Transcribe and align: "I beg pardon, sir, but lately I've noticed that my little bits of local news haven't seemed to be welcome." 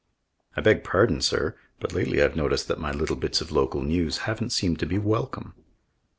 "I 0.57 0.61
beg 0.61 0.83
pardon, 0.83 1.21
sir, 1.21 1.55
but 1.79 1.93
lately 1.93 2.23
I've 2.23 2.35
noticed 2.35 2.67
that 2.69 2.79
my 2.79 2.91
little 2.91 3.15
bits 3.15 3.39
of 3.39 3.51
local 3.51 3.83
news 3.83 4.17
haven't 4.25 4.49
seemed 4.49 4.79
to 4.79 4.87
be 4.87 4.97
welcome." 4.97 5.53